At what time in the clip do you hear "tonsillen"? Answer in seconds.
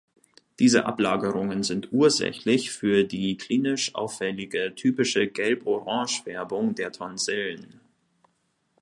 6.91-7.79